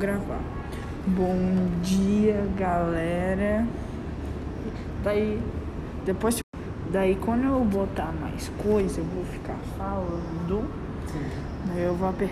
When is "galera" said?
2.56-3.66